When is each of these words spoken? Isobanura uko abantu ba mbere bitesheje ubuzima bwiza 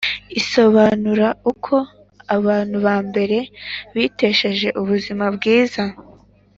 Isobanura 0.39 1.27
uko 1.51 1.75
abantu 2.37 2.77
ba 2.85 2.95
mbere 3.07 3.37
bitesheje 3.93 4.67
ubuzima 4.81 5.25
bwiza 5.35 5.83